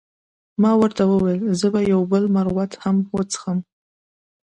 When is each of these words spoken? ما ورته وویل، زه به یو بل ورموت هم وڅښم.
ما 0.61 0.71
ورته 0.81 1.03
وویل، 1.07 1.41
زه 1.59 1.67
به 1.73 1.79
یو 1.91 2.01
بل 2.11 2.23
ورموت 2.35 2.71
هم 2.83 2.95
وڅښم. 3.15 3.57